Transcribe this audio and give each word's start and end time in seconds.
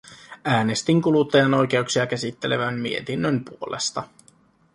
Äänestin 0.45 1.01
kuluttajan 1.01 1.53
oikeuksia 1.53 2.07
käsittelevän 2.07 2.79
mietinnön 2.79 3.45
puolesta. 3.45 4.03